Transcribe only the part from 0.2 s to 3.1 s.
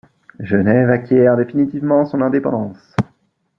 Genève acquiert définitivement son indépendance.